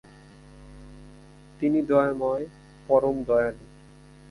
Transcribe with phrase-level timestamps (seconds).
[1.59, 3.65] তিনি দয়াময়-পরম দয়ালু।